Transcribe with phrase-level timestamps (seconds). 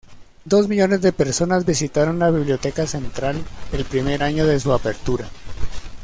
[0.45, 5.29] Dos millones de personas visitaron la Biblioteca Central el primer año de su apertura.